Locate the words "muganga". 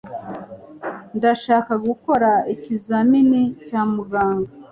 3.93-4.49